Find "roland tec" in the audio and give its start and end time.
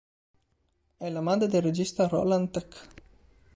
2.07-2.87